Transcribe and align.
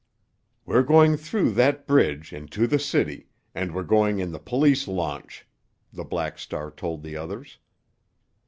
"We're 0.65 0.81
going 0.81 1.15
through 1.15 1.51
that 1.51 1.85
bridge 1.85 2.33
and 2.33 2.51
to 2.53 2.65
the 2.65 2.79
city, 2.79 3.27
and 3.53 3.71
we're 3.71 3.83
going 3.83 4.17
in 4.17 4.31
the 4.31 4.39
police 4.39 4.87
launch," 4.87 5.45
the 5.93 6.03
Black 6.03 6.39
Star 6.39 6.71
told 6.71 7.03
the 7.03 7.15
others. 7.15 7.59